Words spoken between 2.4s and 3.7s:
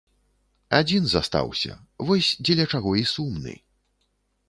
дзеля чаго і сумны.